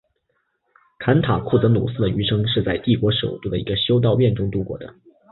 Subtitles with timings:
[0.97, 4.95] 坎塔库泽努斯的余生是在帝国首都的一个修道院中度过的。